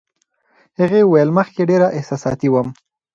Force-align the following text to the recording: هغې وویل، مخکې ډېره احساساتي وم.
هغې 0.79 1.01
وویل، 1.05 1.29
مخکې 1.37 1.61
ډېره 1.69 1.87
احساساتي 1.97 2.47
وم. 2.49 2.67